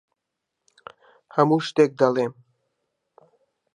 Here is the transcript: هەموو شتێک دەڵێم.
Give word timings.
هەموو 1.35 1.65
شتێک 1.67 1.91
دەڵێم. 2.01 2.33